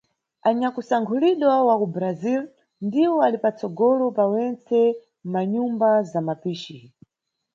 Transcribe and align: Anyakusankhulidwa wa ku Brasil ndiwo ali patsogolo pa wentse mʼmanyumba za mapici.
Anyakusankhulidwa 0.49 1.53
wa 1.67 1.75
ku 1.81 1.87
Brasil 1.95 2.41
ndiwo 2.85 3.17
ali 3.25 3.37
patsogolo 3.43 4.05
pa 4.17 4.25
wentse 4.31 4.79
mʼmanyumba 5.25 5.89
za 6.11 6.19
mapici. 6.27 6.79